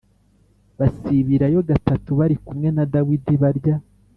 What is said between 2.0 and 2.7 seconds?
bari kumwe